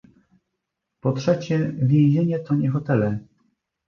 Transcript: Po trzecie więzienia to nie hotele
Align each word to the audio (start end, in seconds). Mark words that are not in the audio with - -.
Po 1.01 1.11
trzecie 1.13 1.73
więzienia 1.79 2.39
to 2.39 2.55
nie 2.55 2.69
hotele 2.69 3.19